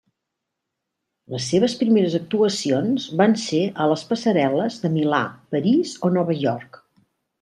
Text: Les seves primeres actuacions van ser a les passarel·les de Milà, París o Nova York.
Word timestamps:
Les 1.33 1.49
seves 1.51 1.75
primeres 1.81 2.15
actuacions 2.19 3.05
van 3.21 3.37
ser 3.43 3.61
a 3.85 3.87
les 3.93 4.07
passarel·les 4.13 4.79
de 4.87 4.95
Milà, 4.95 5.21
París 5.57 5.93
o 6.09 6.13
Nova 6.17 6.39
York. 6.47 6.83